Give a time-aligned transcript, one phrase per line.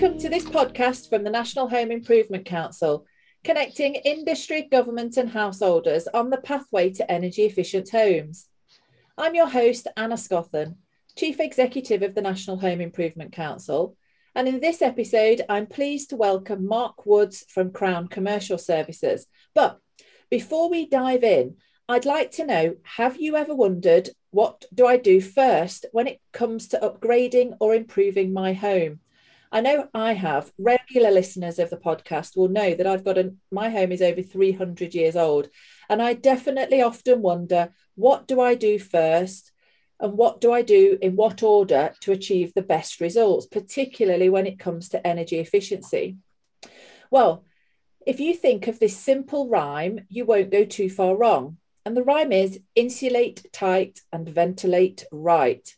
[0.00, 3.04] welcome to this podcast from the National Home Improvement Council,
[3.44, 8.48] connecting industry, government, and householders on the pathway to energy efficient homes.
[9.18, 10.76] I'm your host, Anna Scothern,
[11.16, 13.94] Chief Executive of the National Home Improvement Council.
[14.34, 19.26] And in this episode, I'm pleased to welcome Mark Woods from Crown Commercial Services.
[19.54, 19.80] But
[20.30, 21.56] before we dive in,
[21.90, 26.22] I'd like to know have you ever wondered what do I do first when it
[26.32, 29.00] comes to upgrading or improving my home?
[29.52, 30.52] I know I have.
[30.58, 34.22] Regular listeners of the podcast will know that I've got a my home is over
[34.22, 35.48] 300 years old
[35.88, 39.50] and I definitely often wonder what do I do first
[39.98, 44.46] and what do I do in what order to achieve the best results, particularly when
[44.46, 46.16] it comes to energy efficiency.
[47.10, 47.44] Well,
[48.06, 51.58] if you think of this simple rhyme, you won't go too far wrong.
[51.84, 55.68] And the rhyme is insulate tight and ventilate right.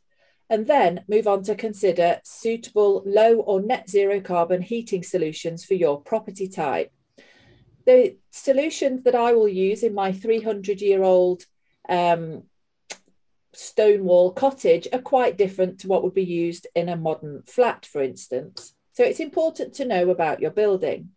[0.52, 5.72] And then move on to consider suitable low or net zero carbon heating solutions for
[5.72, 6.92] your property type.
[7.86, 11.46] The solutions that I will use in my 300 year old
[11.88, 12.42] um,
[13.54, 17.86] stone wall cottage are quite different to what would be used in a modern flat,
[17.86, 18.74] for instance.
[18.92, 21.12] So it's important to know about your building.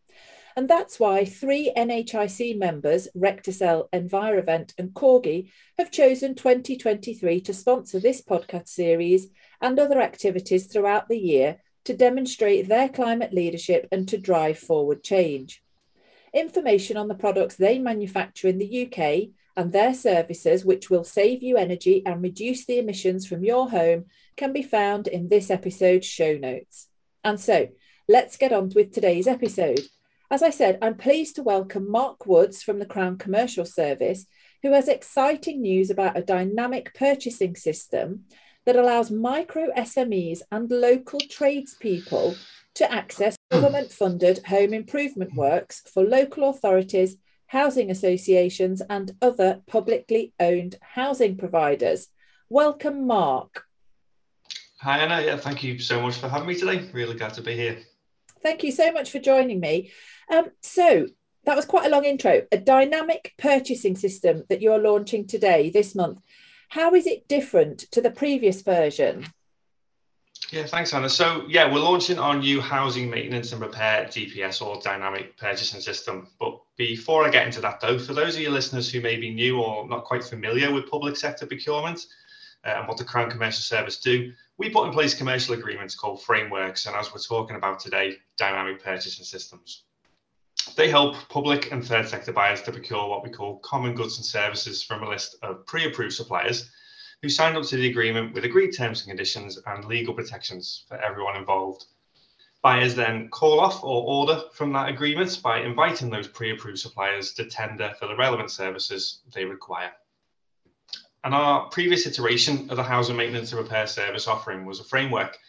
[0.58, 8.00] And that's why three NHIC members, Recticel, Envirovent, and Corgi, have chosen 2023 to sponsor
[8.00, 9.28] this podcast series
[9.60, 15.04] and other activities throughout the year to demonstrate their climate leadership and to drive forward
[15.04, 15.62] change.
[16.34, 21.44] Information on the products they manufacture in the UK and their services, which will save
[21.44, 24.06] you energy and reduce the emissions from your home,
[24.38, 26.88] can be found in this episode's show notes.
[27.24, 27.70] And so,
[28.08, 29.82] let's get on with today's episode.
[30.36, 34.26] As I said, I'm pleased to welcome Mark Woods from the Crown Commercial Service,
[34.64, 38.26] who has exciting news about a dynamic purchasing system
[38.66, 42.36] that allows micro SMEs and local tradespeople
[42.74, 43.62] to access hmm.
[43.62, 45.38] government funded home improvement hmm.
[45.38, 47.16] works for local authorities,
[47.48, 52.10] housing associations, and other publicly owned housing providers.
[52.50, 53.64] Welcome, Mark.
[54.82, 55.22] Hi, Anna.
[55.22, 56.90] Yeah, thank you so much for having me today.
[56.92, 57.78] Really glad to be here.
[58.46, 59.90] Thank you so much for joining me.
[60.32, 61.08] Um, so
[61.46, 62.44] that was quite a long intro.
[62.52, 66.20] A dynamic purchasing system that you're launching today, this month.
[66.70, 69.26] How is it different to the previous version?
[70.52, 71.10] Yeah, thanks, Anna.
[71.10, 76.28] So, yeah, we're launching our new housing maintenance and repair DPS or dynamic purchasing system.
[76.40, 79.34] But before I get into that, though, for those of your listeners who may be
[79.34, 82.06] new or not quite familiar with public sector procurement
[82.64, 86.24] uh, and what the Crown Commercial Service do, we put in place commercial agreements called
[86.24, 89.84] frameworks, and as we're talking about today, dynamic purchasing systems.
[90.78, 94.26] They help public and third sector buyers to procure what we call common goods and
[94.26, 96.72] services from a list of pre approved suppliers
[97.22, 100.98] who signed up to the agreement with agreed terms and conditions and legal protections for
[100.98, 101.86] everyone involved.
[102.62, 107.34] Buyers then call off or order from that agreement by inviting those pre approved suppliers
[107.34, 109.92] to tender for the relevant services they require.
[111.26, 115.40] And our previous iteration of the housing maintenance and repair service offering was a framework.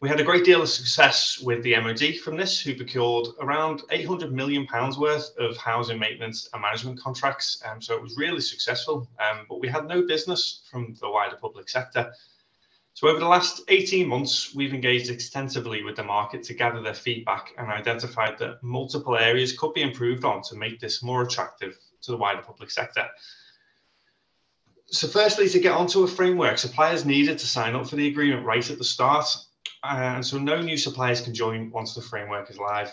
[0.00, 3.82] We had a great deal of success with the MOD from this, who procured around
[3.90, 7.60] 800 million pounds worth of housing maintenance and management contracts.
[7.68, 11.38] Um, so it was really successful, um, but we had no business from the wider
[11.40, 12.12] public sector.
[12.92, 16.94] So over the last 18 months, we've engaged extensively with the market to gather their
[16.94, 21.76] feedback and identified that multiple areas could be improved on to make this more attractive
[22.02, 23.08] to the wider public sector.
[24.86, 28.44] So, firstly, to get onto a framework, suppliers needed to sign up for the agreement
[28.44, 29.26] right at the start.
[29.82, 32.92] Uh, and so, no new suppliers can join once the framework is live.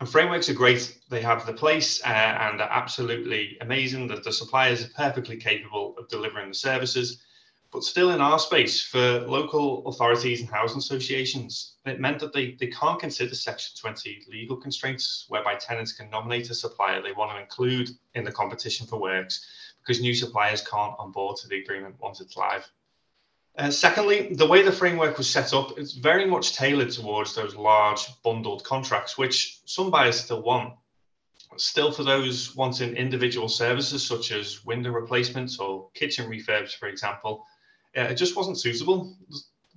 [0.00, 0.98] And frameworks are great.
[1.08, 5.94] They have the place uh, and are absolutely amazing that the suppliers are perfectly capable
[5.98, 7.22] of delivering the services.
[7.72, 12.56] But still, in our space, for local authorities and housing associations, it meant that they,
[12.60, 17.30] they can't consider Section 20 legal constraints whereby tenants can nominate a supplier they want
[17.30, 19.46] to include in the competition for works
[19.84, 22.70] because new suppliers can't onboard to the agreement once it's live.
[23.58, 27.54] Uh, secondly, the way the framework was set up is very much tailored towards those
[27.54, 30.72] large bundled contracts, which some buyers still want.
[31.58, 37.44] Still, for those wanting individual services such as window replacements or kitchen refurbs, for example,
[37.94, 39.14] uh, it just wasn't suitable.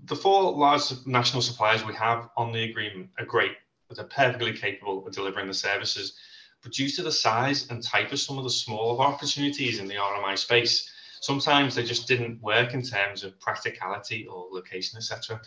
[0.05, 3.57] The four large national suppliers we have on the agreement are great,
[3.89, 6.17] but they're perfectly capable of delivering the services
[6.65, 9.94] but due to the size and type of some of the smaller opportunities in the
[9.94, 10.89] RMI space,
[11.21, 15.39] sometimes they just didn't work in terms of practicality or location, etc.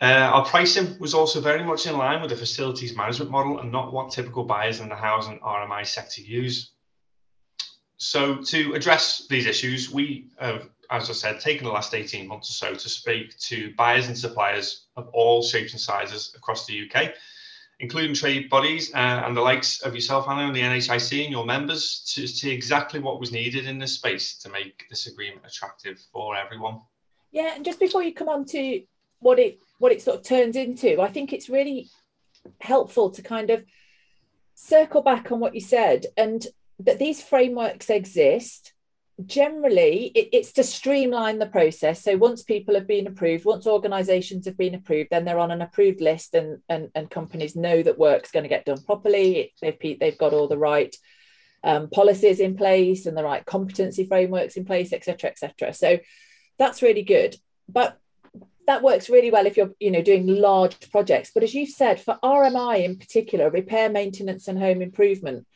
[0.00, 3.72] Uh, our pricing was also very much in line with the facilities management model and
[3.72, 6.70] not what typical buyers in the housing RMI sector use.
[7.96, 12.50] So, to address these issues, we have as I said, taken the last 18 months
[12.50, 16.86] or so to speak to buyers and suppliers of all shapes and sizes across the
[16.86, 17.14] UK,
[17.82, 21.44] including trade bodies uh, and the likes of yourself, Anna, and the NHIC and your
[21.44, 26.00] members to see exactly what was needed in this space to make this agreement attractive
[26.12, 26.80] for everyone.
[27.32, 28.82] Yeah, and just before you come on to
[29.18, 31.90] what it what it sort of turns into, I think it's really
[32.60, 33.64] helpful to kind of
[34.54, 36.46] circle back on what you said and
[36.78, 38.71] that these frameworks exist
[39.26, 42.02] generally it, it's to streamline the process.
[42.02, 45.62] So once people have been approved once organizations have been approved then they're on an
[45.62, 49.52] approved list and and, and companies know that work's going to get done properly.
[49.60, 50.94] They've they've got all the right
[51.64, 55.98] um, policies in place and the right competency frameworks in place etc etc so
[56.58, 57.36] that's really good.
[57.68, 57.98] But
[58.66, 61.30] that works really well if you're you know doing large projects.
[61.34, 65.46] But as you've said for rmi in particular repair maintenance and home improvement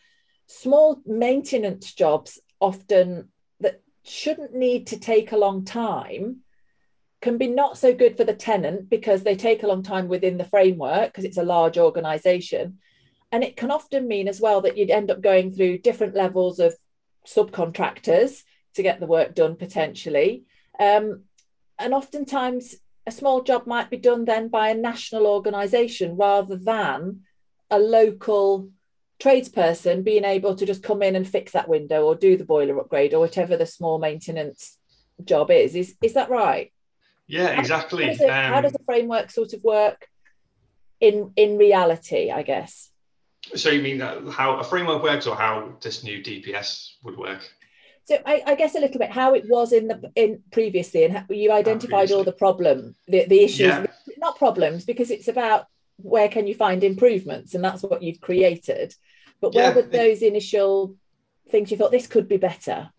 [0.49, 3.29] small maintenance jobs often
[4.07, 6.39] shouldn't need to take a long time
[7.23, 10.39] can be not so good for the tenant because they take a long time within
[10.39, 12.79] the framework because it's a large organization.
[13.33, 16.59] And it can often mean as well that you'd end up going through different levels
[16.61, 16.75] of
[17.27, 18.43] subcontractors
[18.75, 20.45] to get the work done potentially.
[20.79, 21.25] Um,
[21.79, 22.77] and oftentimes
[23.07, 27.23] a small job might be done then by a national organization rather than
[27.71, 28.71] a local
[29.19, 32.79] tradesperson being able to just come in and fix that window or do the boiler
[32.79, 34.77] upgrade or whatever the small maintenance
[35.25, 35.75] job is.
[35.75, 36.73] Is is that right?
[37.27, 38.05] Yeah, exactly.
[38.05, 40.09] How, does, it, um, how does the framework sort of work
[41.01, 42.31] in in reality?
[42.31, 42.91] I guess.
[43.55, 47.49] So you mean how a framework works, or how this new DPS would work?
[48.05, 51.25] So I, I, guess a little bit how it was in the in previously, and
[51.29, 53.87] you identified all the problem, the, the issues, yeah.
[54.19, 57.55] not problems, because it's about where can you find improvements?
[57.55, 58.95] And that's what you've created.
[59.41, 59.75] But where yeah.
[59.75, 60.97] were those initial
[61.51, 62.91] things you thought this could be better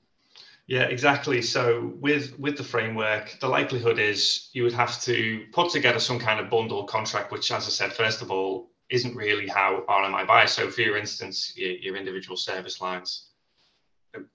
[0.67, 1.41] yeah exactly.
[1.41, 6.19] So with with the framework the likelihood is you would have to put together some
[6.19, 10.27] kind of bundle contract which as i said first of all isn't really how rmi
[10.27, 10.51] buys.
[10.51, 13.29] So for your instance your, your individual service lines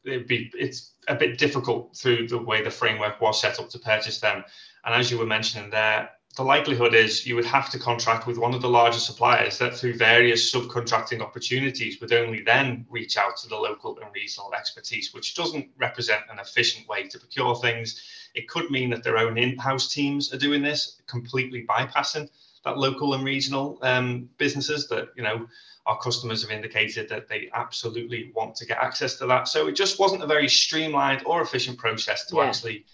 [0.05, 3.79] it'd be it's a bit difficult through the way the framework was set up to
[3.79, 4.45] purchase them.
[4.85, 8.39] And as you were mentioning there the likelihood is you would have to contract with
[8.39, 13.37] one of the larger suppliers that through various subcontracting opportunities would only then reach out
[13.37, 18.03] to the local and regional expertise, which doesn't represent an efficient way to procure things.
[18.35, 22.31] It could mean that their own in-house teams are doing this, completely bypassing
[22.65, 25.47] that local and regional um, businesses that, you know,
[25.85, 29.49] our customers have indicated that they absolutely want to get access to that.
[29.49, 32.45] So it just wasn't a very streamlined or efficient process to yeah.
[32.45, 32.87] actually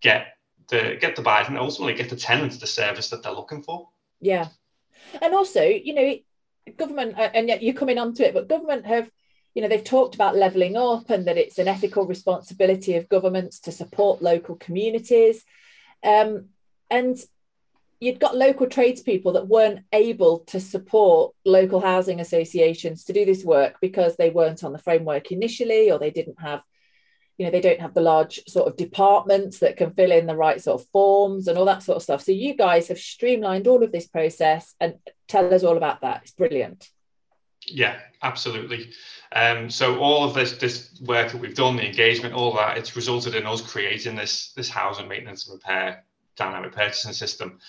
[0.00, 0.36] get
[0.68, 3.88] the get the buyers and ultimately get the tenants the service that they're looking for.
[4.20, 4.48] Yeah,
[5.20, 6.16] and also you know
[6.76, 9.10] government uh, and yet you're coming onto it, but government have
[9.54, 13.60] you know they've talked about levelling up and that it's an ethical responsibility of governments
[13.60, 15.44] to support local communities,
[16.02, 16.48] um,
[16.90, 17.18] and
[18.00, 23.44] you'd got local tradespeople that weren't able to support local housing associations to do this
[23.44, 26.62] work because they weren't on the framework initially or they didn't have
[27.38, 30.36] you know they don't have the large sort of departments that can fill in the
[30.36, 32.22] right sort of forms and all that sort of stuff.
[32.22, 34.94] So you guys have streamlined all of this process and
[35.28, 36.22] tell us all about that.
[36.22, 36.88] It's brilliant.
[37.66, 38.90] Yeah absolutely.
[39.32, 42.96] Um, so all of this this work that we've done the engagement all that it's
[42.96, 46.04] resulted in us creating this this housing maintenance and repair
[46.36, 47.60] dynamic purchasing system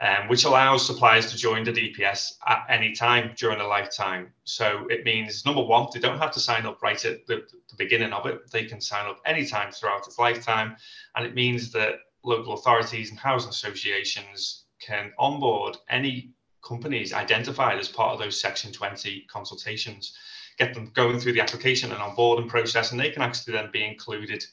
[0.00, 4.32] um, which allows suppliers to join the DPS at any time during a lifetime.
[4.44, 7.76] So it means number one, they don't have to sign up right at the, the
[7.76, 8.50] beginning of it.
[8.50, 10.76] They can sign up anytime throughout its lifetime.
[11.16, 16.32] And it means that local authorities and housing associations can onboard any
[16.66, 20.16] companies identified as part of those Section 20 consultations,
[20.58, 23.84] get them going through the application and onboarding process, and they can actually then be
[23.84, 24.44] included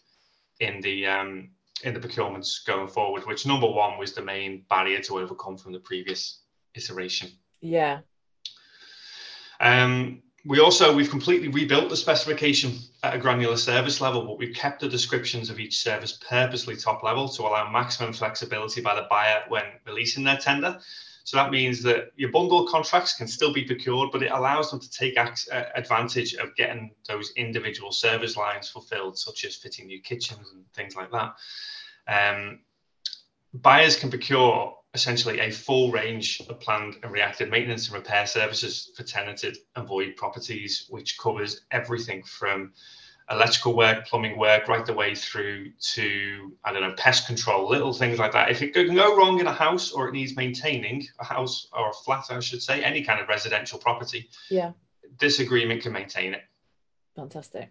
[0.60, 1.50] in the um,
[1.84, 5.74] in the procurements going forward, which number one was the main barrier to overcome from
[5.74, 6.42] the previous
[6.76, 7.30] iteration.
[7.62, 8.00] Yeah.
[9.60, 14.56] Um, we also we've completely rebuilt the specification at a granular service level, but we've
[14.56, 19.08] kept the descriptions of each service purposely top level to allow maximum flexibility by the
[19.10, 20.80] buyer when releasing their tender.
[21.28, 24.80] So that means that your bundle contracts can still be procured, but it allows them
[24.80, 25.18] to take
[25.76, 30.96] advantage of getting those individual service lines fulfilled, such as fitting new kitchens and things
[30.96, 31.36] like that.
[32.08, 32.60] Um,
[33.56, 38.92] buyers can procure essentially a full range of planned and reactive maintenance and repair services
[38.96, 42.72] for tenanted and void properties, which covers everything from
[43.30, 47.94] electrical work, plumbing work, right the way through to, I don't know, pest control, little
[47.94, 48.50] things like that.
[48.50, 51.90] If it can go wrong in a house or it needs maintaining, a house or
[51.90, 54.72] a flat, I should say, any kind of residential property, yeah,
[55.20, 56.44] this agreement can maintain it.
[57.16, 57.70] Fantastic.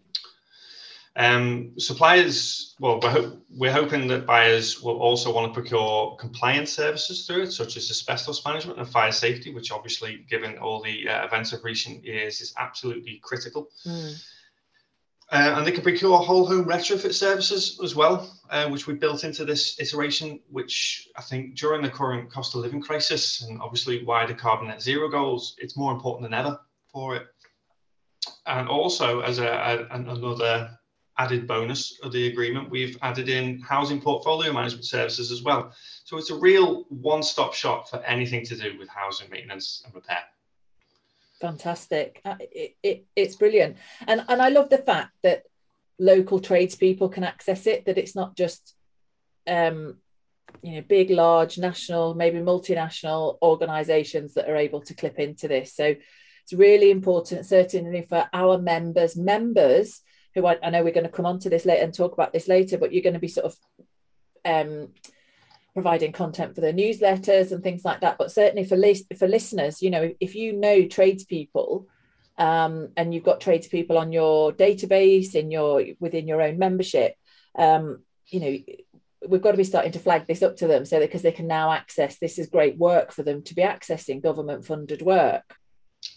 [1.19, 6.71] Um, suppliers, well, we're, ho- we're, hoping that buyers will also want to procure compliance
[6.71, 11.09] services through it, such as asbestos management and fire safety, which obviously, given all the
[11.09, 13.71] uh, events of recent years, is absolutely critical.
[13.87, 14.23] Mm.
[15.33, 19.25] Uh, and they can procure whole home retrofit services as well, uh, which we built
[19.25, 24.05] into this iteration, which I think during the current cost of living crisis and obviously
[24.05, 26.61] wider carbon net zero goals, it's more important than ever
[26.93, 27.27] for it.
[28.47, 29.49] And also, as a,
[29.91, 30.71] a, another
[31.19, 35.73] added bonus of the agreement, we've added in housing portfolio management services as well.
[36.05, 39.93] So it's a real one stop shop for anything to do with housing maintenance and
[39.93, 40.23] repair
[41.41, 42.21] fantastic.
[42.25, 43.77] Uh, it, it, it's brilliant.
[44.07, 45.43] And and i love the fact that
[45.99, 48.75] local tradespeople can access it that it's not just
[49.47, 49.97] um
[50.63, 55.75] you know big large national maybe multinational organizations that are able to clip into this.
[55.75, 55.95] So
[56.43, 60.01] it's really important certainly for our members members
[60.35, 62.33] who I, I know we're going to come on to this later and talk about
[62.33, 63.57] this later but you're going to be sort of
[64.45, 64.93] um
[65.77, 68.17] providing content for the newsletters and things like that.
[68.17, 71.87] But certainly for li- for listeners, you know, if you know tradespeople
[72.39, 77.15] um, and you've got tradespeople on your database in your within your own membership,
[77.59, 78.59] um, you know,
[79.29, 81.31] we've got to be starting to flag this up to them so that because they
[81.31, 85.59] can now access this is great work for them to be accessing government funded work.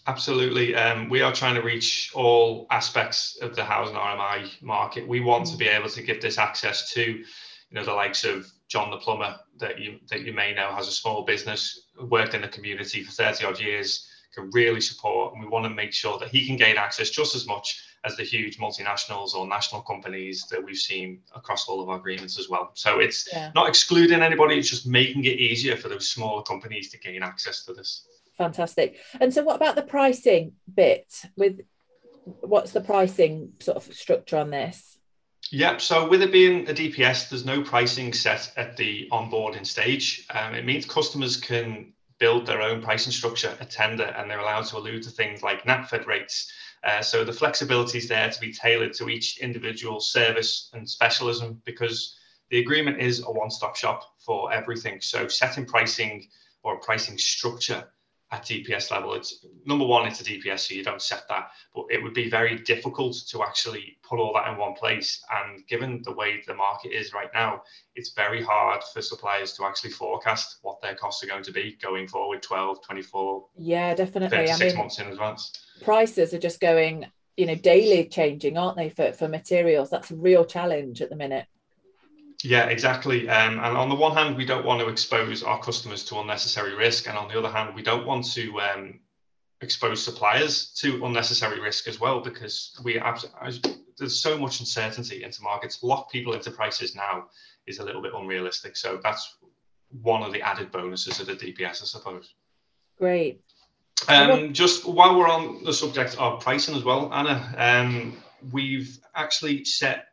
[0.06, 0.74] Absolutely.
[0.74, 5.06] Um, we are trying to reach all aspects of the housing RMI market.
[5.06, 7.22] We want to be able to give this access to,
[7.70, 10.88] you know, the likes of John the plumber that you that you may know has
[10.88, 15.42] a small business, worked in the community for 30 odd years, can really support, and
[15.42, 18.22] we want to make sure that he can gain access just as much as the
[18.22, 22.70] huge multinationals or national companies that we've seen across all of our agreements as well.
[22.74, 23.50] So it's yeah.
[23.54, 27.64] not excluding anybody, it's just making it easier for those smaller companies to gain access
[27.66, 28.06] to this.
[28.38, 28.96] Fantastic.
[29.20, 31.60] And so what about the pricing bit with
[32.24, 34.96] what's the pricing sort of structure on this?
[35.52, 40.24] Yeah, so with it being a DPS, there's no pricing set at the onboarding stage.
[40.30, 44.66] Um, it means customers can build their own pricing structure at tender and they're allowed
[44.66, 46.52] to allude to things like NatFed rates.
[46.84, 51.60] Uh, so the flexibility is there to be tailored to each individual service and specialism
[51.64, 52.16] because
[52.50, 55.00] the agreement is a one-stop shop for everything.
[55.00, 56.28] So setting pricing
[56.62, 57.84] or pricing structure
[58.32, 59.14] at DPS level.
[59.14, 62.30] It's number one, it's a DPS, so you don't set that, but it would be
[62.30, 65.22] very difficult to actually put all that in one place.
[65.30, 67.62] And given the way the market is right now,
[67.96, 71.76] it's very hard for suppliers to actually forecast what their costs are going to be
[71.82, 74.46] going forward 12, 24, yeah, definitely.
[74.46, 75.52] 36 I mean, months in advance.
[75.82, 77.06] Prices are just going,
[77.36, 79.90] you know, daily changing, aren't they, for, for materials?
[79.90, 81.46] That's a real challenge at the minute.
[82.42, 83.28] Yeah, exactly.
[83.28, 86.74] Um, and on the one hand, we don't want to expose our customers to unnecessary
[86.74, 89.00] risk, and on the other hand, we don't want to um,
[89.60, 93.24] expose suppliers to unnecessary risk as well, because we have,
[93.98, 95.82] there's so much uncertainty into markets.
[95.82, 97.26] Lock people into prices now
[97.66, 98.76] is a little bit unrealistic.
[98.76, 99.36] So that's
[100.02, 102.34] one of the added bonuses of the DPS, I suppose.
[102.98, 103.42] Great.
[104.08, 108.16] Um, just while we're on the subject of pricing as well, Anna, um,
[108.50, 110.06] we've actually set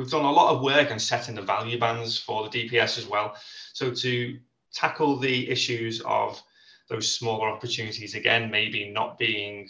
[0.00, 3.06] we've done a lot of work on setting the value bands for the DPS as
[3.06, 3.36] well.
[3.74, 4.38] So to
[4.72, 6.42] tackle the issues of
[6.88, 9.68] those smaller opportunities, again, maybe not being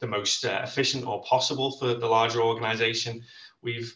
[0.00, 3.22] the most uh, efficient or possible for the larger organization,
[3.60, 3.94] we've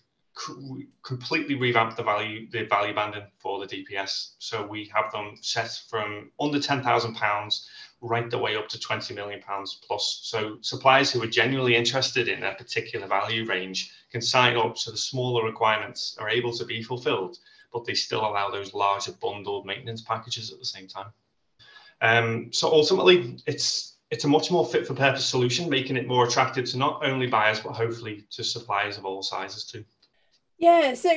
[1.03, 4.35] completely revamped the value the value banding for the DPS.
[4.39, 7.67] So we have them set from under ten thousand pounds
[8.03, 10.21] right the way up to twenty million pounds plus.
[10.23, 14.91] So suppliers who are genuinely interested in a particular value range can sign up so
[14.91, 17.39] the smaller requirements are able to be fulfilled,
[17.73, 21.13] but they still allow those larger bundled maintenance packages at the same time.
[22.01, 26.27] Um, so ultimately, it's it's a much more fit for purpose solution, making it more
[26.27, 29.85] attractive to not only buyers but hopefully to suppliers of all sizes too.
[30.59, 31.11] Yeah, so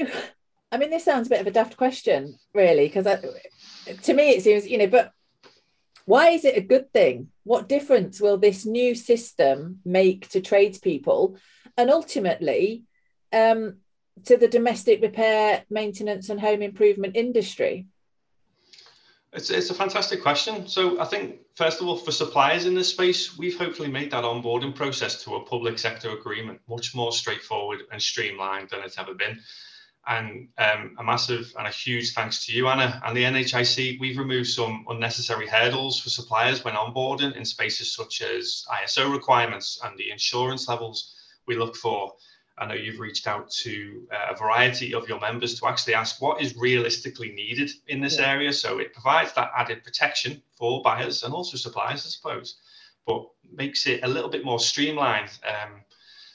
[0.71, 4.43] I mean, this sounds a bit of a daft question, really, because to me it
[4.43, 5.11] seems, you know, but
[6.05, 7.29] why is it a good thing?
[7.43, 11.37] What difference will this new system make to tradespeople
[11.77, 12.83] and ultimately
[13.31, 13.77] um,
[14.25, 17.87] to the domestic repair, maintenance, and home improvement industry?
[19.31, 20.67] It's, it's a fantastic question.
[20.67, 24.23] So I think, first of all, for suppliers in this space, we've hopefully made that
[24.23, 29.15] onboarding process to a public sector agreement much more straightforward and streamlined than it's ever
[29.15, 29.39] been.
[30.05, 33.99] And um, a massive and a huge thanks to you, Anna, and the NHIC.
[34.01, 39.79] We've removed some unnecessary hurdles for suppliers when onboarding in spaces such as ISO requirements
[39.81, 41.15] and the insurance levels
[41.47, 42.13] we look for.
[42.57, 46.21] I know you've reached out to uh, a variety of your members to actually ask
[46.21, 48.29] what is realistically needed in this yeah.
[48.31, 48.53] area.
[48.53, 52.57] So it provides that added protection for buyers and also suppliers, I suppose,
[53.07, 55.31] but makes it a little bit more streamlined.
[55.47, 55.81] Um,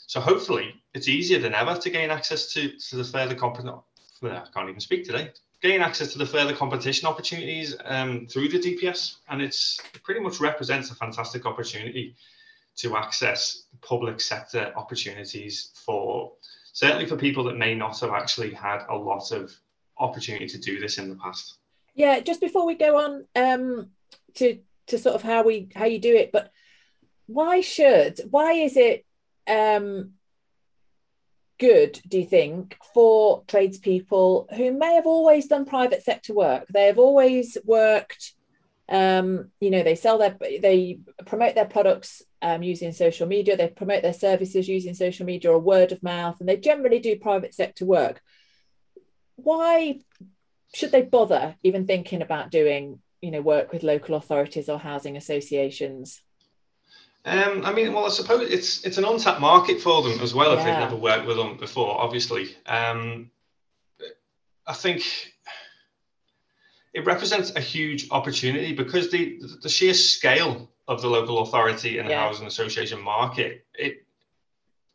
[0.08, 3.78] So hopefully it's easier than ever to gain access to, to the further competition.
[4.22, 5.32] I can't even speak today.
[5.60, 10.20] Gain access to the further competition opportunities um, through the DPS, and it's it pretty
[10.20, 12.16] much represents a fantastic opportunity
[12.76, 16.32] to access public sector opportunities for
[16.72, 19.52] certainly for people that may not have actually had a lot of
[19.98, 21.58] opportunity to do this in the past.
[21.94, 23.90] Yeah, just before we go on um,
[24.36, 26.50] to to sort of how we how you do it, but
[27.26, 29.04] why should why is it
[29.48, 30.12] um,
[31.58, 36.66] good, do you think, for tradespeople who may have always done private sector work?
[36.72, 38.34] They have always worked,
[38.88, 43.68] um, you know, they sell their, they promote their products um, using social media, they
[43.68, 47.54] promote their services using social media or word of mouth, and they generally do private
[47.54, 48.20] sector work.
[49.36, 50.00] Why
[50.74, 55.16] should they bother even thinking about doing, you know, work with local authorities or housing
[55.16, 56.20] associations?
[57.28, 60.52] Um, I mean, well, I suppose it's it's an untapped market for them as well
[60.52, 62.00] if they've never worked with them before.
[62.00, 63.30] Obviously, um,
[64.66, 65.02] I think
[66.94, 72.08] it represents a huge opportunity because the the sheer scale of the local authority and
[72.08, 72.18] yeah.
[72.18, 74.06] housing association market it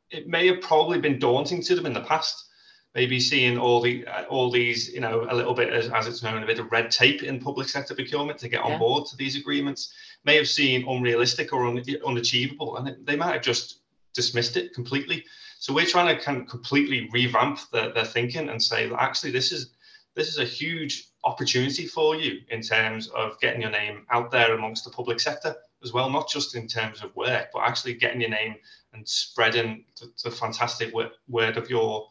[0.09, 2.49] it may have probably been daunting to them in the past
[2.95, 6.23] maybe seeing all the uh, all these you know a little bit as, as it's
[6.23, 9.15] known a bit of red tape in public sector procurement to get on board to
[9.15, 9.93] these agreements
[10.25, 13.79] may have seen unrealistic or un, unachievable and they might have just
[14.13, 15.23] dismissed it completely
[15.59, 19.51] so we're trying to kind of completely revamp their, their thinking and say actually this
[19.51, 19.71] is
[20.15, 24.53] this is a huge opportunity for you in terms of getting your name out there
[24.55, 28.21] amongst the public sector as well not just in terms of work but actually getting
[28.21, 28.55] your name
[28.93, 30.93] and spreading the, the fantastic
[31.27, 32.07] word of your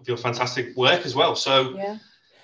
[0.00, 1.34] of your fantastic work as well.
[1.34, 1.98] So yeah,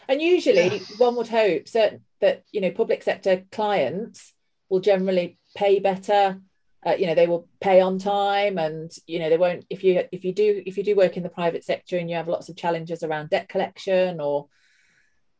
[0.09, 0.97] and usually yeah.
[0.99, 4.33] one would hope that that you know public sector clients
[4.73, 6.41] will generally pay better.
[6.85, 10.03] Uh, you know they will pay on time and you know they won't if you
[10.11, 12.49] if you do if you do work in the private sector and you have lots
[12.49, 14.49] of challenges around debt collection or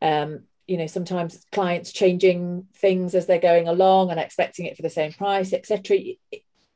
[0.01, 4.83] um, you know sometimes clients changing things as they're going along and expecting it for
[4.83, 5.99] the same price etc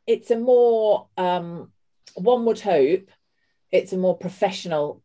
[0.05, 1.71] it's a more um,
[2.17, 3.09] one would hope
[3.71, 5.01] it's a more professional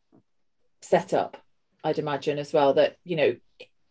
[0.82, 1.38] setup
[1.84, 3.36] i'd imagine as well that you know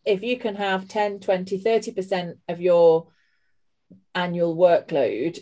[0.05, 3.07] if you can have 10 20 30% of your
[4.14, 5.38] annual workload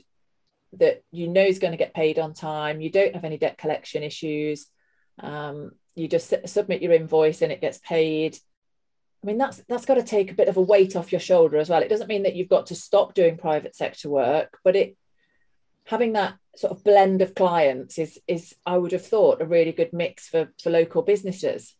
[0.74, 3.58] that you know is going to get paid on time you don't have any debt
[3.58, 4.66] collection issues
[5.20, 8.36] um, you just submit your invoice and it gets paid
[9.22, 11.56] i mean that's that's got to take a bit of a weight off your shoulder
[11.56, 14.76] as well it doesn't mean that you've got to stop doing private sector work but
[14.76, 14.96] it
[15.88, 19.72] having that sort of blend of clients is is I would have thought a really
[19.72, 21.74] good mix for for local businesses.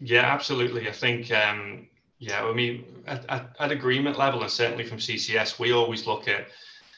[0.00, 0.88] Yeah, absolutely.
[0.88, 1.86] I think um,
[2.24, 6.26] yeah, I mean at, at, at agreement level and certainly from CCS, we always look
[6.26, 6.46] at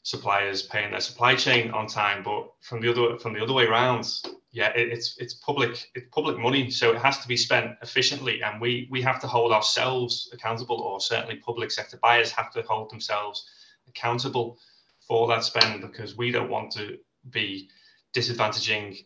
[0.05, 3.65] suppliers paying their supply chain on time, but from the other from the other way
[3.65, 4.07] around,
[4.53, 8.41] yeah, it, it's it's public it's public money, so it has to be spent efficiently,
[8.43, 12.63] and we we have to hold ourselves accountable, or certainly public sector buyers have to
[12.63, 13.49] hold themselves
[13.89, 14.59] accountable
[15.09, 16.99] for that spend because we don't want to
[17.31, 17.69] be
[18.15, 19.05] disadvantaging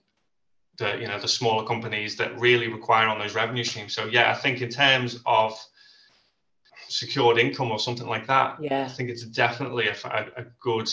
[0.76, 3.94] the you know the smaller companies that really require on those revenue streams.
[3.94, 5.58] So yeah, I think in terms of
[6.90, 10.88] secured income or something like that, yeah, I think it's definitely a, a, a good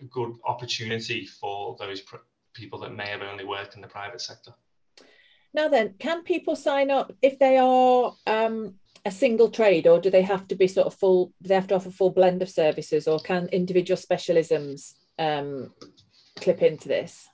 [0.00, 2.16] a good opportunity for those pr-
[2.54, 4.52] people that may have only worked in the private sector.
[5.52, 10.10] Now then, can people sign up if they are um, a single trade or do
[10.10, 12.50] they have to be sort of full do they have to offer full blend of
[12.50, 15.72] services or can individual specialisms um,
[16.36, 17.28] clip into this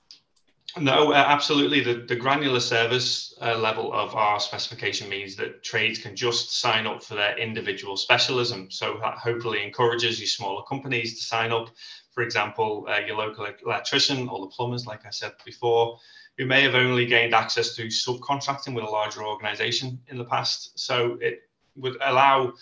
[0.79, 1.81] no uh, absolutely.
[1.81, 6.87] The, the granular service uh, level of our specification means that trades can just sign
[6.87, 8.71] up for their individual specialism.
[8.71, 11.71] So that hopefully encourages you smaller companies to sign up.
[12.13, 15.99] For example uh, your local electrician or the plumbers like i said before
[16.39, 20.79] who may have only gained access to subcontracting with a larger organization in the past.
[20.79, 21.41] So it
[21.77, 22.53] would allow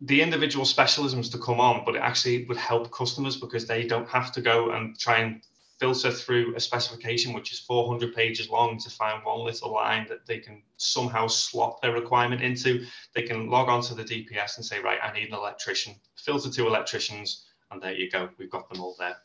[0.00, 4.08] the individual specialisms to come on, but it actually would help customers because they don't
[4.08, 5.42] have to go and try and
[5.78, 10.26] filter through a specification which is 400 pages long to find one little line that
[10.26, 12.84] they can somehow slot their requirement into.
[13.14, 16.50] They can log on to the DPS and say, right, I need an electrician, filter
[16.50, 19.16] to electricians, and there you go, we've got them all there.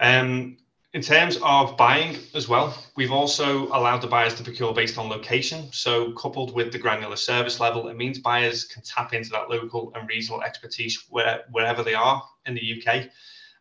[0.00, 0.56] Um,
[0.94, 5.08] in terms of buying as well, we've also allowed the buyers to procure based on
[5.08, 5.72] location.
[5.72, 9.90] So, coupled with the granular service level, it means buyers can tap into that local
[9.94, 13.08] and regional expertise where, wherever they are in the UK.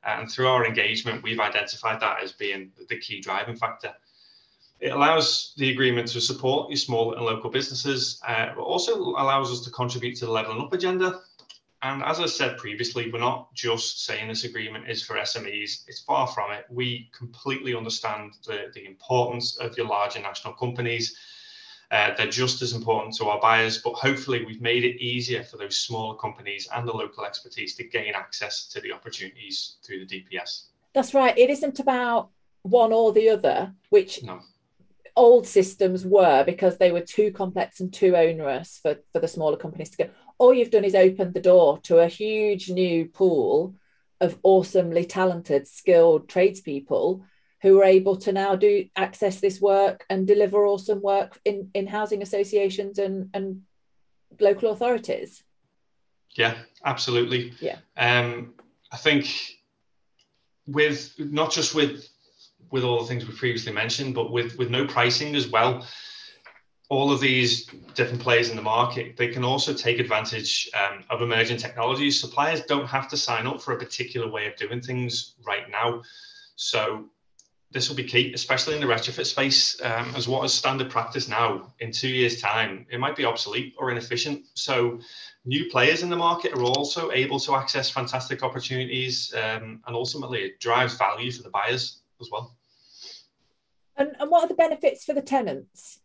[0.03, 3.93] And through our engagement, we've identified that as being the key driving factor.
[4.79, 9.51] It allows the agreement to support your small and local businesses, uh, but also allows
[9.51, 11.21] us to contribute to the leveling up agenda.
[11.83, 15.83] And as I said previously, we're not just saying this agreement is for SMEs.
[15.87, 16.65] It's far from it.
[16.69, 21.15] We completely understand the, the importance of your larger national companies.
[21.91, 25.57] Uh, they're just as important to our buyers, but hopefully we've made it easier for
[25.57, 30.23] those smaller companies and the local expertise to gain access to the opportunities through the
[30.23, 30.67] DPS.
[30.93, 31.37] That's right.
[31.37, 32.29] It isn't about
[32.61, 34.39] one or the other, which no.
[35.17, 39.57] old systems were because they were too complex and too onerous for, for the smaller
[39.57, 40.09] companies to go.
[40.37, 43.75] All you've done is opened the door to a huge new pool
[44.21, 47.25] of awesomely talented, skilled tradespeople
[47.61, 51.85] who are able to now do access this work and deliver awesome work in, in
[51.87, 53.61] housing associations and, and
[54.39, 55.43] local authorities.
[56.31, 57.53] Yeah, absolutely.
[57.59, 57.77] Yeah.
[57.97, 58.53] Um,
[58.91, 59.57] I think
[60.67, 62.07] with not just with
[62.71, 65.85] with all the things we previously mentioned, but with with no pricing as well.
[66.89, 71.21] All of these different players in the market, they can also take advantage um, of
[71.21, 72.19] emerging technologies.
[72.19, 76.01] Suppliers don't have to sign up for a particular way of doing things right now.
[76.57, 77.05] So
[77.71, 81.27] this will be key, especially in the retrofit space, um, as what is standard practice
[81.27, 81.73] now.
[81.79, 84.45] In two years' time, it might be obsolete or inefficient.
[84.55, 84.99] So,
[85.45, 90.39] new players in the market are also able to access fantastic opportunities, um, and ultimately,
[90.39, 92.55] it drives value for the buyers as well.
[93.95, 95.99] And, and what are the benefits for the tenants?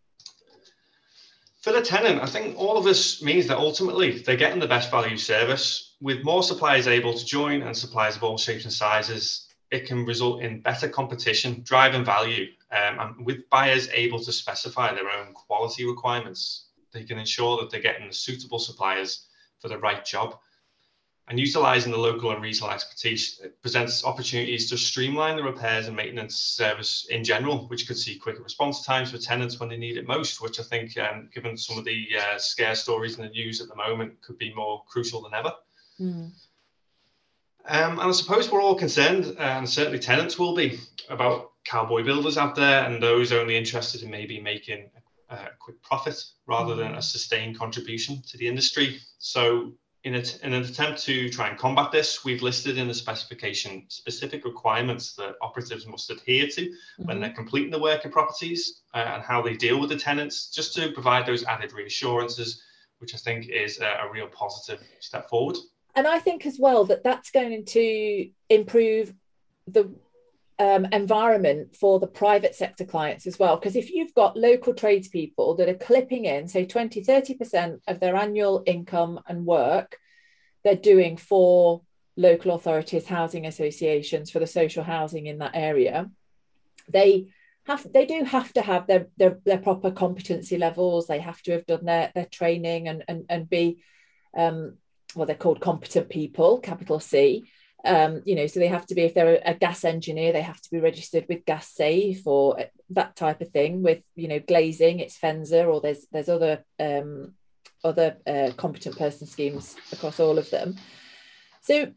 [1.62, 4.88] For the tenant, I think all of this means that ultimately they're getting the best
[4.88, 5.96] value service.
[6.00, 10.04] With more suppliers able to join and suppliers of all shapes and sizes, it can
[10.04, 15.32] result in better competition, driving value, um, and with buyers able to specify their own
[15.32, 19.26] quality requirements, they can ensure that they're getting suitable suppliers
[19.60, 20.38] for the right job.
[21.28, 26.36] And utilizing the local and regional expertise presents opportunities to streamline the repairs and maintenance
[26.36, 30.06] service in general, which could see quicker response times for tenants when they need it
[30.06, 33.60] most, which I think, um, given some of the uh, scare stories in the news
[33.60, 35.52] at the moment, could be more crucial than ever.
[36.00, 36.30] Mm.
[37.68, 42.36] Um, and I suppose we're all concerned, and certainly tenants will be, about cowboy builders
[42.36, 44.88] out there and those only interested in maybe making
[45.30, 49.00] a, quick profit rather than a sustained contribution to the industry.
[49.18, 49.72] So,
[50.04, 53.84] in, a, in an attempt to try and combat this, we've listed in the specification
[53.88, 57.04] specific requirements that operatives must adhere to mm-hmm.
[57.04, 60.50] when they're completing the work in properties uh, and how they deal with the tenants,
[60.50, 62.62] just to provide those added reassurances,
[62.98, 65.56] which I think is a, a real positive step forward
[65.96, 69.14] and I think as well that that's going to improve
[69.66, 69.92] the
[70.58, 73.56] um, environment for the private sector clients as well.
[73.56, 78.14] Because if you've got local tradespeople that are clipping in, say 20, 30% of their
[78.14, 79.98] annual income and work,
[80.64, 81.82] they're doing for
[82.16, 86.10] local authorities, housing associations, for the social housing in that area,
[86.88, 87.28] they
[87.66, 91.06] have they do have to have their, their, their proper competency levels.
[91.06, 93.82] They have to have done their, their training and, and, and be
[94.36, 94.76] um,
[95.14, 97.48] well, they're called competent people, capital C.
[97.84, 100.60] Um, you know, so they have to be, if they're a gas engineer, they have
[100.60, 102.58] to be registered with Gas Safe or
[102.90, 103.82] that type of thing.
[103.82, 107.34] With you know glazing, it's Fensa, or there's there's other um,
[107.84, 110.76] other uh, competent person schemes across all of them.
[111.60, 111.92] So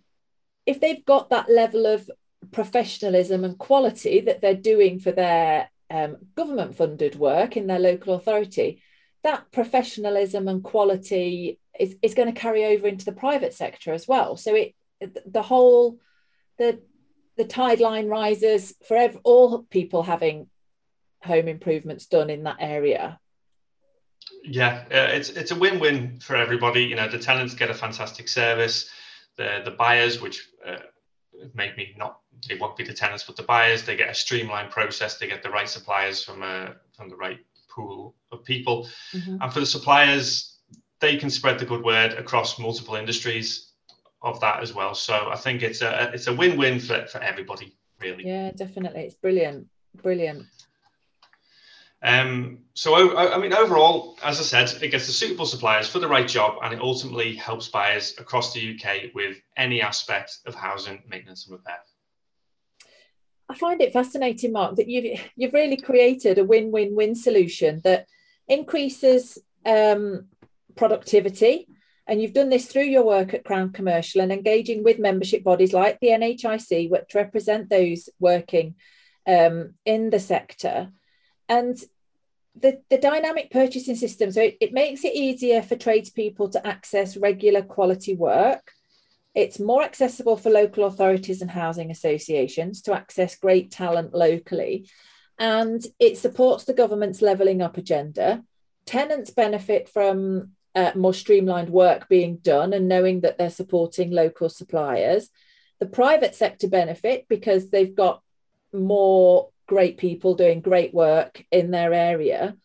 [0.65, 2.10] if they've got that level of
[2.52, 8.13] professionalism and quality that they're doing for their um, government funded work in their local
[8.13, 8.82] authority,
[9.24, 14.08] that professionalism and quality is, is going to carry over into the private sector as
[14.08, 14.36] well.
[14.36, 14.76] So it
[15.26, 15.98] the whole
[16.58, 16.82] the
[17.38, 20.48] the tide line rises for ev- all people having
[21.24, 23.20] home improvements done in that area.
[24.44, 26.84] Yeah, uh, it's it's a win-win for everybody.
[26.84, 28.89] You know, the tenants get a fantastic service.
[29.38, 30.80] The the buyers, which uh,
[31.54, 34.72] make me not they won't be the tenants but the buyers, they get a streamlined
[34.72, 35.18] process.
[35.18, 37.39] They get the right suppliers from a uh, from the right
[37.70, 39.38] pool of people, mm-hmm.
[39.42, 40.59] and for the suppliers,
[41.00, 43.72] they can spread the good word across multiple industries
[44.22, 44.94] of that as well.
[44.94, 48.26] So I think it's a it's a win-win for, for everybody, really.
[48.26, 49.02] Yeah, definitely.
[49.02, 49.68] It's brilliant.
[50.02, 50.46] Brilliant.
[52.02, 56.00] Um, so I, I mean, overall, as I said, it gets the suitable suppliers for
[56.00, 60.56] the right job, and it ultimately helps buyers across the UK with any aspect of
[60.56, 61.80] housing maintenance and repair.
[63.50, 68.06] I find it fascinating, Mark, that you've you've really created a win-win-win solution that
[68.48, 70.28] increases um,
[70.80, 71.68] productivity.
[72.08, 75.74] And you've done this through your work at Crown Commercial and engaging with membership bodies
[75.74, 78.76] like the NHIC, which represent those working
[79.28, 80.89] um, in the sector.
[81.50, 81.78] And
[82.56, 87.18] the, the dynamic purchasing system, so it, it makes it easier for tradespeople to access
[87.18, 88.72] regular quality work.
[89.36, 94.89] It's more accessible for local authorities and housing associations to access great talent locally.
[95.38, 98.44] And it supports the government's levelling up agenda.
[98.86, 104.50] Tenants benefit from uh, more streamlined work being done and knowing that they're supporting local
[104.50, 105.30] suppliers.
[105.80, 108.22] The private sector benefit because they've got
[108.72, 112.56] more great people doing great work in their area.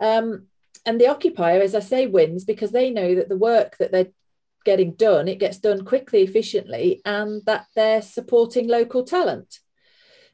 [0.00, 0.46] Um,
[0.84, 4.12] and the occupier, as I say, wins because they know that the work that they're
[4.64, 9.60] getting done, it gets done quickly, efficiently, and that they're supporting local talent.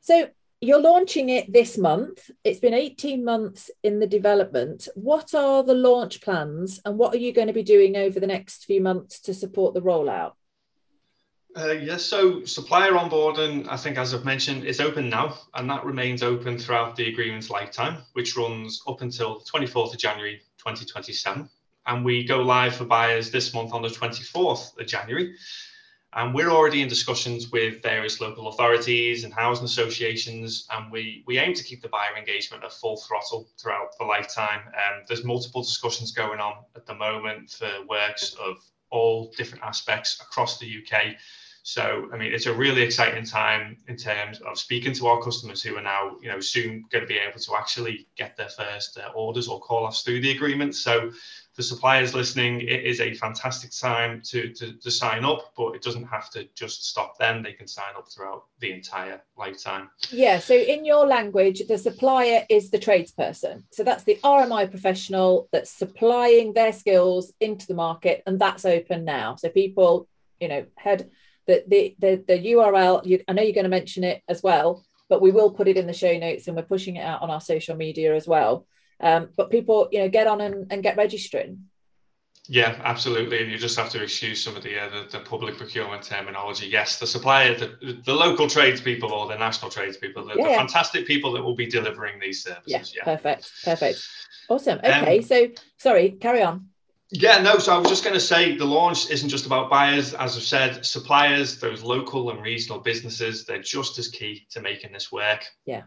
[0.00, 0.28] So
[0.60, 2.30] you're launching it this month.
[2.42, 4.88] It's been 18 months in the development.
[4.94, 8.26] What are the launch plans and what are you going to be doing over the
[8.26, 10.32] next few months to support the rollout?
[11.56, 15.86] Uh, yes, so supplier onboarding, I think, as I've mentioned, is open now, and that
[15.86, 21.48] remains open throughout the agreement's lifetime, which runs up until 24th of January 2027.
[21.86, 25.34] And we go live for buyers this month on the 24th of January.
[26.16, 31.38] And we're already in discussions with various local authorities and housing associations, and we, we
[31.38, 34.60] aim to keep the buyer engagement at full throttle throughout the lifetime.
[34.68, 38.56] Um, there's multiple discussions going on at the moment for works of
[38.90, 41.16] all different aspects across the UK
[41.66, 45.60] so, I mean, it's a really exciting time in terms of speaking to our customers
[45.60, 48.96] who are now, you know, soon going to be able to actually get their first
[48.96, 50.76] uh, orders or call offs through the agreement.
[50.76, 51.10] So,
[51.56, 55.80] for suppliers listening, it is a fantastic time to, to, to sign up, but it
[55.80, 57.42] doesn't have to just stop then.
[57.42, 59.88] They can sign up throughout the entire lifetime.
[60.10, 60.38] Yeah.
[60.38, 63.64] So, in your language, the supplier is the tradesperson.
[63.72, 69.06] So, that's the RMI professional that's supplying their skills into the market, and that's open
[69.06, 69.36] now.
[69.36, 71.10] So, people, you know, head
[71.46, 73.06] the the the, the URL.
[73.06, 75.78] You, I know you're going to mention it as well, but we will put it
[75.78, 78.66] in the show notes, and we're pushing it out on our social media as well.
[79.00, 81.66] Um, but people, you know, get on and, and get registering.
[82.48, 85.56] Yeah, absolutely, and you just have to excuse some of the, uh, the, the public
[85.56, 86.68] procurement terminology.
[86.68, 91.06] Yes, the supplier, the, the local tradespeople or the national tradespeople, the, yeah, the fantastic
[91.06, 92.70] people that will be delivering these services.
[92.70, 93.04] Yeah, yeah.
[93.04, 94.06] perfect, perfect,
[94.48, 94.78] awesome.
[94.78, 96.68] Okay, um, so sorry, carry on.
[97.10, 97.58] Yeah, no.
[97.58, 100.12] So I was just going to say the launch isn't just about buyers.
[100.14, 104.92] As I've said, suppliers, those local and regional businesses, they're just as key to making
[104.92, 105.46] this work.
[105.66, 105.82] Yeah.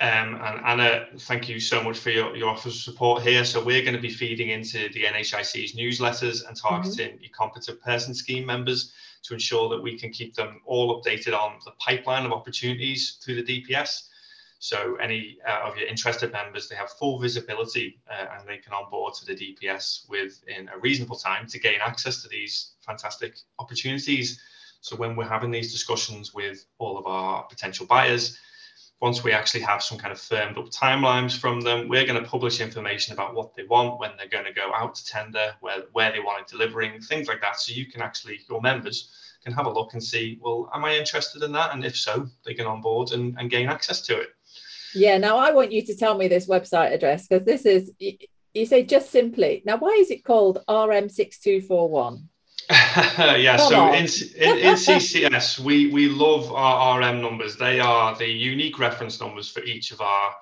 [0.00, 3.44] Um, and Anna, thank you so much for your, your offer of support here.
[3.44, 7.22] So we're going to be feeding into the NHIC's newsletters and targeting mm-hmm.
[7.22, 11.58] your competent person scheme members to ensure that we can keep them all updated on
[11.66, 14.08] the pipeline of opportunities through the DPS.
[14.58, 18.72] So any uh, of your interested members, they have full visibility uh, and they can
[18.72, 24.40] onboard to the DPS within a reasonable time to gain access to these fantastic opportunities.
[24.80, 28.38] So when we're having these discussions with all of our potential buyers,
[29.00, 32.28] once we actually have some kind of firmed up timelines from them, we're going to
[32.28, 35.84] publish information about what they want, when they're going to go out to tender, where,
[35.92, 37.58] where they want it delivering, things like that.
[37.58, 39.10] So you can actually, your members
[39.42, 41.72] can have a look and see, well, am I interested in that?
[41.72, 44.28] And if so, they can onboard and, and gain access to it.
[44.94, 48.66] Yeah, now I want you to tell me this website address because this is, you
[48.66, 49.62] say just simply.
[49.64, 52.24] Now, why is it called RM6241?
[53.40, 54.04] yeah, Come so in,
[54.36, 57.56] in, in, CCS, we, we love our RM numbers.
[57.56, 60.34] They are the unique reference numbers for each of our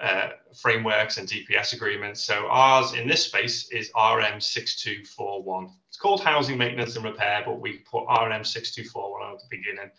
[0.00, 2.22] uh, frameworks and DPS agreements.
[2.22, 5.70] So ours in this space is RM6241.
[5.88, 9.90] It's called housing maintenance and repair, but we put RM6241 at the beginning.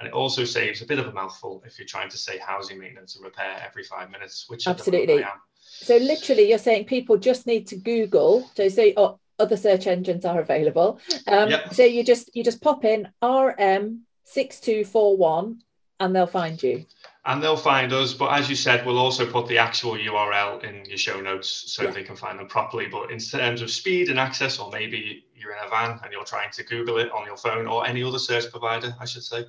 [0.00, 2.78] And it also saves a bit of a mouthful if you're trying to say housing
[2.78, 5.24] maintenance and repair every five minutes, which absolutely.
[5.66, 8.48] So literally, you're saying people just need to Google.
[8.56, 11.00] So say, oh, other search engines are available.
[11.26, 11.74] Um, yep.
[11.74, 15.62] So you just you just pop in RM six two four one,
[16.00, 16.86] and they'll find you.
[17.26, 20.84] And they'll find us, but as you said, we'll also put the actual URL in
[20.84, 21.90] your show notes so yeah.
[21.90, 22.86] they can find them properly.
[22.86, 26.24] But in terms of speed and access, or maybe you're in a van and you're
[26.24, 29.46] trying to Google it on your phone or any other search provider, I should say,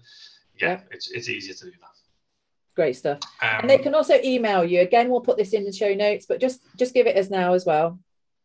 [0.57, 1.95] yeah, it's it's easier to do that.
[2.75, 3.19] Great stuff.
[3.41, 4.79] Um, and they can also email you.
[4.79, 7.53] Again, we'll put this in the show notes, but just just give it us now
[7.53, 7.99] as well.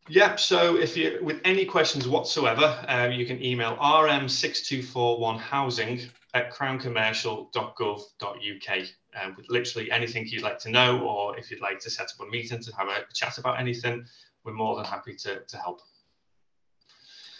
[0.08, 8.78] Yeah, so if you with any questions whatsoever, um, you can email rm6241housing at crowncommercial.gov.uk
[9.20, 12.20] um, with literally anything you'd like to know, or if you'd like to set up
[12.26, 14.04] a meeting to have a chat about anything,
[14.44, 15.80] we're more than happy to, to help.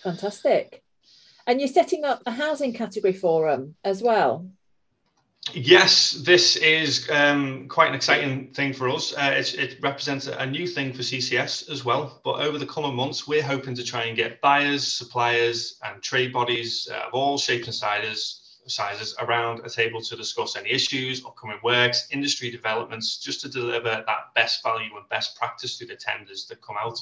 [0.03, 0.83] Fantastic.
[1.47, 4.51] And you're setting up a housing category forum as well.
[5.55, 9.13] Yes, this is um, quite an exciting thing for us.
[9.15, 12.21] Uh, it represents a new thing for CCS as well.
[12.23, 16.33] But over the coming months, we're hoping to try and get buyers, suppliers, and trade
[16.33, 21.59] bodies of all shapes and sizes, sizes around a table to discuss any issues, upcoming
[21.65, 26.47] works, industry developments, just to deliver that best value and best practice through the tenders
[26.47, 27.01] that come out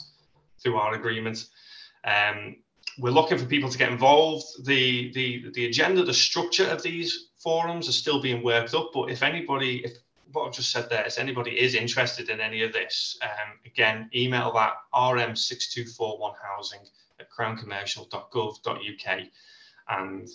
[0.62, 1.46] through our agreement.
[2.05, 2.57] Um,
[2.98, 4.64] we're looking for people to get involved.
[4.64, 8.90] The, the, the agenda, the structure of these forums are still being worked up.
[8.92, 9.92] But if anybody, if
[10.33, 14.11] what I've just said there, if anybody is interested in any of this, um, again,
[14.14, 16.88] email that rm6241housing
[17.20, 19.20] at crowncommercial.gov.uk
[19.88, 20.29] and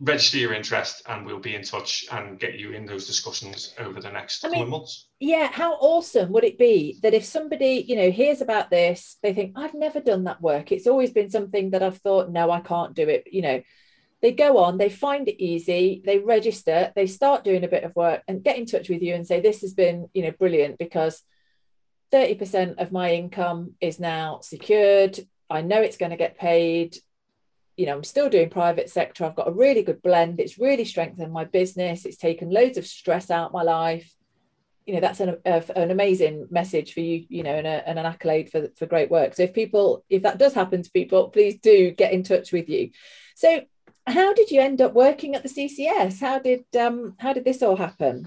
[0.00, 4.00] register your interest and we'll be in touch and get you in those discussions over
[4.00, 5.06] the next I mean, months.
[5.20, 9.32] Yeah, how awesome would it be that if somebody, you know, hears about this, they
[9.32, 10.72] think, I've never done that work.
[10.72, 13.28] It's always been something that I've thought, no, I can't do it.
[13.30, 13.62] You know,
[14.22, 17.94] they go on, they find it easy, they register, they start doing a bit of
[17.96, 20.78] work and get in touch with you and say, This has been, you know, brilliant
[20.78, 21.22] because
[22.12, 25.18] 30% of my income is now secured.
[25.50, 26.96] I know it's going to get paid
[27.76, 29.24] you know, I'm still doing private sector.
[29.24, 30.40] I've got a really good blend.
[30.40, 32.04] It's really strengthened my business.
[32.04, 34.14] It's taken loads of stress out my life.
[34.86, 37.98] You know, that's an, a, an amazing message for you, you know, and, a, and
[37.98, 39.34] an accolade for, for great work.
[39.34, 42.68] So if people, if that does happen to people, please do get in touch with
[42.68, 42.90] you.
[43.36, 43.62] So
[44.06, 46.20] how did you end up working at the CCS?
[46.20, 48.26] How did, um, how did this all happen?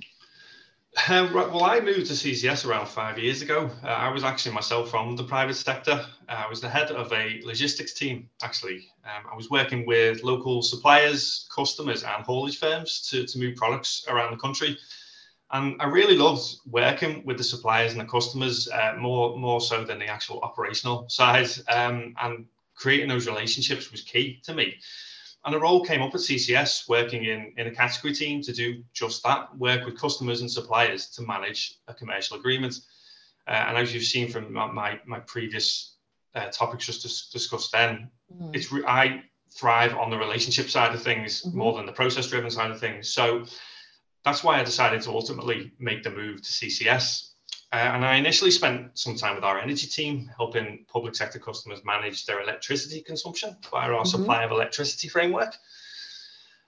[1.09, 3.69] Uh, well, I moved to CCS around five years ago.
[3.83, 6.05] Uh, I was actually myself from the private sector.
[6.29, 8.87] Uh, I was the head of a logistics team, actually.
[9.03, 14.05] Um, I was working with local suppliers, customers, and haulage firms to, to move products
[14.07, 14.77] around the country.
[15.51, 19.83] And I really loved working with the suppliers and the customers uh, more, more so
[19.83, 21.49] than the actual operational side.
[21.67, 24.75] Um, and creating those relationships was key to me.
[25.45, 28.83] And a role came up at CCS working in, in a category team to do
[28.93, 32.79] just that work with customers and suppliers to manage a commercial agreement.
[33.47, 35.97] Uh, and as you've seen from my, my previous
[36.33, 38.55] uh, topics just dis- discussed then, mm.
[38.55, 41.57] it's re- I thrive on the relationship side of things mm-hmm.
[41.57, 43.13] more than the process driven side of things.
[43.13, 43.45] So
[44.23, 47.34] that's why I decided to ultimately make the move to CCS.
[47.75, 51.83] Uh, and I initially spent some time with our energy team, helping public sector customers
[51.83, 54.07] manage their electricity consumption via our mm-hmm.
[54.07, 55.57] supply of electricity framework.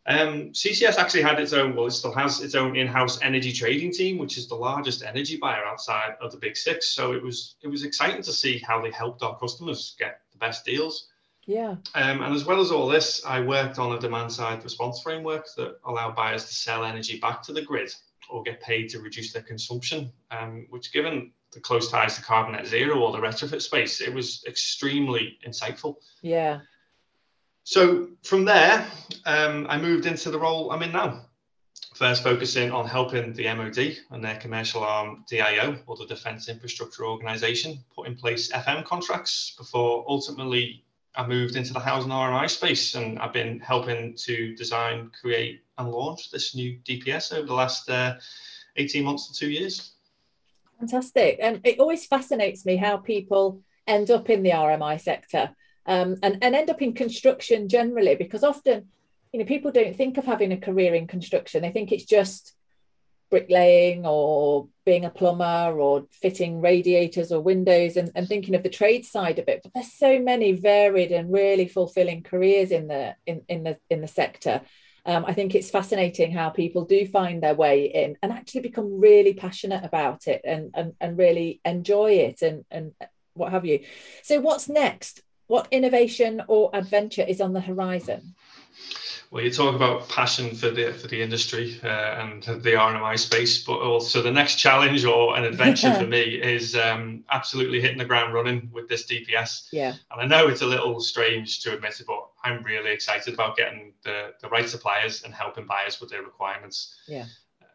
[0.06, 3.94] Um, CCS actually had its own, well, it still has its own in-house energy trading
[3.94, 6.90] team, which is the largest energy buyer outside of the big six.
[6.90, 10.38] So it was it was exciting to see how they helped our customers get the
[10.40, 11.08] best deals.
[11.46, 11.76] Yeah.
[11.96, 15.48] Um, and as well as all this, I worked on a demand side response framework
[15.56, 17.94] that allowed buyers to sell energy back to the grid
[18.30, 22.54] or get paid to reduce their consumption, um, which given the close ties to carbon
[22.54, 25.96] net zero or the retrofit space, it was extremely insightful.
[26.22, 26.60] Yeah.
[27.64, 28.88] So from there,
[29.26, 31.26] um, I moved into the role I'm in now.
[31.96, 37.06] First, focusing on helping the MOD and their commercial arm DIO, or the Defence Infrastructure
[37.06, 40.84] Organisation, put in place FM contracts before ultimately
[41.16, 45.92] I moved into the housing RMI space and I've been helping to design, create, and
[45.92, 48.16] launch this new DPS over the last uh,
[48.76, 49.94] 18 months to two years.
[50.80, 51.40] Fantastic.
[51.42, 55.52] And it always fascinates me how people end up in the RMI sector
[55.86, 58.88] um, and, and end up in construction generally, because often,
[59.32, 61.62] you know, people don't think of having a career in construction.
[61.62, 62.54] They think it's just
[63.30, 68.70] bricklaying or being a plumber or fitting radiators or windows and, and thinking of the
[68.70, 73.14] trade side of it but there's so many varied and really fulfilling careers in the
[73.26, 74.62] in, in the in the sector
[75.08, 79.00] um, I think it's fascinating how people do find their way in and actually become
[79.00, 82.94] really passionate about it and and, and really enjoy it and and
[83.34, 83.80] what have you.
[84.24, 85.24] So what's next?
[85.48, 88.36] What innovation or adventure is on the horizon?
[89.30, 93.62] Well, you talk about passion for the for the industry uh, and the RMI space,
[93.62, 98.06] but also the next challenge or an adventure for me is um, absolutely hitting the
[98.06, 99.68] ground running with this DPS.
[99.74, 99.96] Yeah.
[100.12, 103.58] And I know it's a little strange to admit it, but I'm really excited about
[103.58, 106.96] getting the the right suppliers and helping buyers with their requirements.
[107.06, 107.26] Yeah.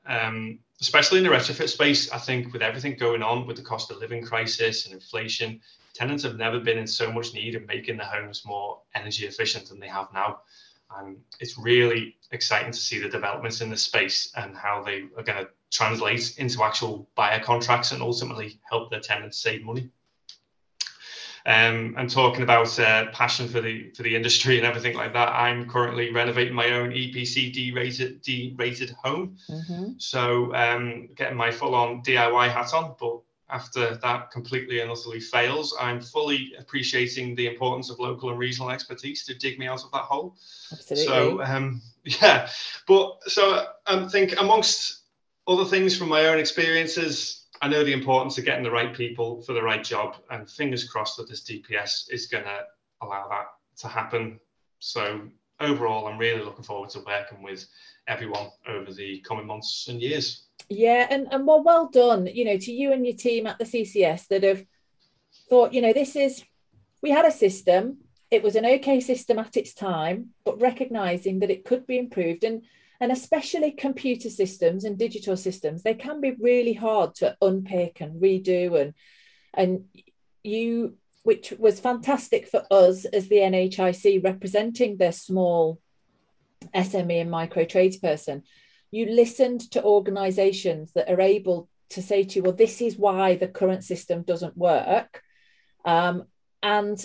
[0.06, 3.90] Um, especially in the retrofit space, I think with everything going on with the cost
[3.90, 5.60] of living crisis and inflation,
[5.94, 9.68] tenants have never been in so much need of making their homes more energy efficient
[9.68, 10.40] than they have now.
[10.98, 15.22] And it's really exciting to see the developments in this space and how they are
[15.22, 19.90] going to translate into actual buyer contracts and ultimately help their tenants save money.
[21.44, 25.28] Um, and talking about uh, passion for the for the industry and everything like that,
[25.30, 29.36] I'm currently renovating my own EPC D rated D rated home.
[29.50, 29.92] Mm-hmm.
[29.98, 33.22] So um, getting my full on DIY hat on, but
[33.52, 38.70] after that completely and utterly fails, I'm fully appreciating the importance of local and regional
[38.70, 40.36] expertise to dig me out of that hole.
[40.72, 41.06] Absolutely.
[41.06, 42.48] So, um, yeah,
[42.88, 45.02] but so I think amongst
[45.46, 49.42] other things from my own experiences, I know the importance of getting the right people
[49.42, 52.64] for the right job, and fingers crossed that this DPS is going to
[53.02, 53.46] allow that
[53.78, 54.40] to happen.
[54.78, 55.28] So,
[55.60, 57.66] overall, I'm really looking forward to working with
[58.08, 60.46] everyone over the coming months and years.
[60.74, 63.64] Yeah, and, and well, well done, you know, to you and your team at the
[63.64, 64.64] CCS that have
[65.48, 66.42] thought, you know, this is,
[67.02, 67.98] we had a system,
[68.30, 72.44] it was an okay system at its time, but recognizing that it could be improved.
[72.44, 72.62] And
[73.02, 78.22] And especially computer systems and digital systems, they can be really hard to unpick and
[78.22, 78.80] redo.
[78.80, 78.94] And,
[79.52, 79.84] and
[80.44, 85.80] you, which was fantastic for us as the NHIC representing the small
[86.72, 88.42] SME and micro tradesperson,
[88.92, 93.34] you listened to organizations that are able to say to you, well, this is why
[93.34, 95.22] the current system doesn't work.
[95.84, 96.24] Um,
[96.62, 97.04] and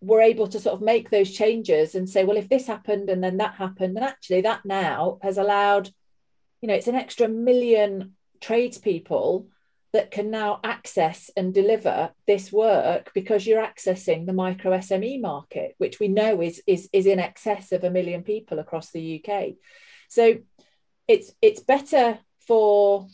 [0.00, 3.22] we're able to sort of make those changes and say, well, if this happened and
[3.22, 5.90] then that happened, and actually that now has allowed,
[6.60, 9.48] you know, it's an extra million tradespeople
[9.92, 15.74] that can now access and deliver this work because you're accessing the micro SME market,
[15.78, 19.52] which we know is, is, is in excess of a million people across the UK.
[20.08, 20.38] So
[21.08, 23.06] it's it's better for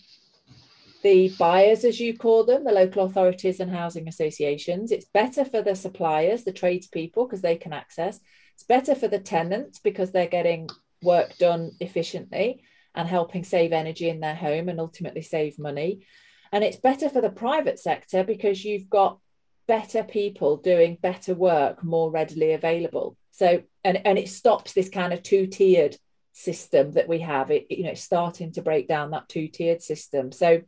[1.03, 4.93] the buyers, as you call them, the local authorities and housing associations.
[4.93, 8.21] It's better for the suppliers, the tradespeople, because they can access.
[8.55, 10.69] It's better for the tenants because they're getting
[11.03, 12.63] work done efficiently
[12.95, 16.05] and helping save energy in their home and ultimately save money.
[16.53, 19.19] And it's better for the private sector because you've got
[19.67, 23.17] better people doing better work more readily available.
[23.31, 25.97] So, and, and it stops this kind of two tiered
[26.33, 27.51] system that we have.
[27.51, 30.33] It, you know, it's starting to break down that two tiered system.
[30.33, 30.63] So,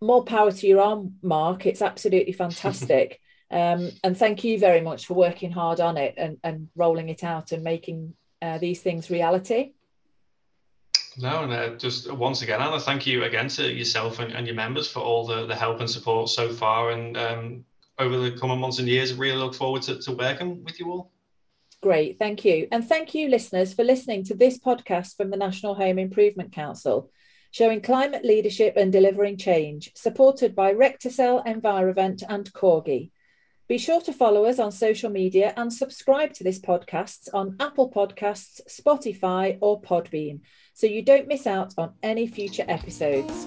[0.00, 1.66] more power to your arm, Mark.
[1.66, 3.20] It's absolutely fantastic.
[3.50, 7.24] um, and thank you very much for working hard on it and, and rolling it
[7.24, 9.72] out and making uh, these things reality.
[11.16, 14.56] No, and uh, just once again, Anna, thank you again to yourself and, and your
[14.56, 16.90] members for all the, the help and support so far.
[16.90, 17.64] And um,
[17.98, 21.12] over the coming months and years, really look forward to, to working with you all.
[21.84, 22.66] Great, thank you.
[22.72, 27.10] And thank you, listeners, for listening to this podcast from the National Home Improvement Council
[27.50, 33.10] showing climate leadership and delivering change, supported by Recticel, Envirovent, and Corgi.
[33.68, 37.90] Be sure to follow us on social media and subscribe to this podcast on Apple
[37.90, 40.40] Podcasts, Spotify, or Podbean
[40.72, 43.46] so you don't miss out on any future episodes.